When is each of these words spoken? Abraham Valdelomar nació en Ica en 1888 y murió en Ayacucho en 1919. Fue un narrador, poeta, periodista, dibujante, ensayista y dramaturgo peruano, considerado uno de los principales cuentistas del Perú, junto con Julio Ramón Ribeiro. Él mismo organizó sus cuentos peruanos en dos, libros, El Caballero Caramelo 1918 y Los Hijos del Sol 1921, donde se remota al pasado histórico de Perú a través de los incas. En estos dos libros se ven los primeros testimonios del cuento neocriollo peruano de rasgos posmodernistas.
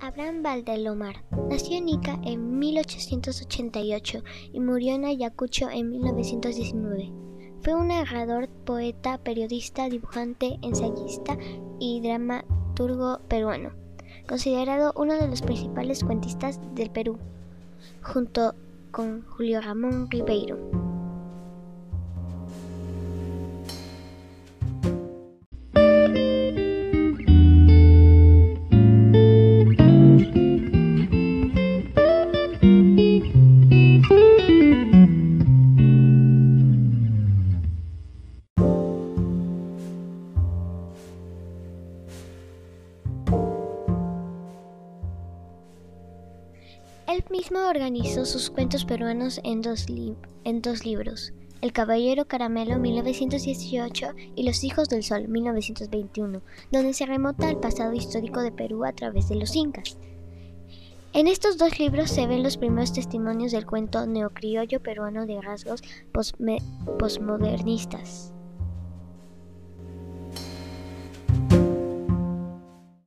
Abraham 0.00 0.42
Valdelomar 0.42 1.24
nació 1.48 1.78
en 1.78 1.88
Ica 1.88 2.18
en 2.24 2.58
1888 2.58 4.22
y 4.52 4.60
murió 4.60 4.94
en 4.94 5.04
Ayacucho 5.04 5.70
en 5.70 5.90
1919. 5.90 7.12
Fue 7.62 7.74
un 7.74 7.88
narrador, 7.88 8.48
poeta, 8.48 9.18
periodista, 9.18 9.88
dibujante, 9.88 10.58
ensayista 10.62 11.36
y 11.80 12.00
dramaturgo 12.00 13.20
peruano, 13.28 13.72
considerado 14.28 14.92
uno 14.96 15.14
de 15.14 15.28
los 15.28 15.42
principales 15.42 16.04
cuentistas 16.04 16.60
del 16.74 16.90
Perú, 16.90 17.18
junto 18.02 18.54
con 18.90 19.22
Julio 19.22 19.60
Ramón 19.60 20.10
Ribeiro. 20.10 20.85
Él 47.08 47.24
mismo 47.30 47.60
organizó 47.68 48.24
sus 48.24 48.50
cuentos 48.50 48.84
peruanos 48.84 49.40
en 49.44 49.62
dos, 49.62 49.88
libros, 49.88 51.32
El 51.60 51.72
Caballero 51.72 52.24
Caramelo 52.26 52.80
1918 52.80 54.08
y 54.34 54.42
Los 54.42 54.64
Hijos 54.64 54.88
del 54.88 55.04
Sol 55.04 55.28
1921, 55.28 56.42
donde 56.72 56.92
se 56.94 57.06
remota 57.06 57.48
al 57.48 57.60
pasado 57.60 57.92
histórico 57.92 58.40
de 58.40 58.50
Perú 58.50 58.84
a 58.84 58.92
través 58.92 59.28
de 59.28 59.36
los 59.36 59.54
incas. 59.54 59.98
En 61.12 61.28
estos 61.28 61.58
dos 61.58 61.78
libros 61.78 62.10
se 62.10 62.26
ven 62.26 62.42
los 62.42 62.56
primeros 62.56 62.92
testimonios 62.92 63.52
del 63.52 63.66
cuento 63.66 64.04
neocriollo 64.04 64.82
peruano 64.82 65.26
de 65.26 65.40
rasgos 65.40 65.82
posmodernistas. 66.98 68.32